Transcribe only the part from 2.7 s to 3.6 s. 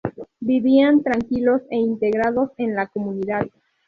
la comunidad.